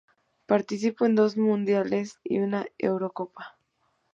[0.47, 3.59] Participó en dos Mundiales y una Eurocopa.